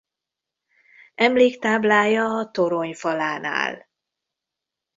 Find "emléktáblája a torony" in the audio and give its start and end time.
1.15-2.93